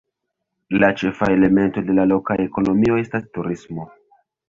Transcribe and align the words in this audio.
La 0.83 0.89
ĉefa 1.01 1.29
elemento 1.35 1.85
de 1.91 1.99
la 2.01 2.09
loka 2.15 2.41
ekonomio 2.49 3.01
estas 3.07 3.33
turismo. 3.39 3.91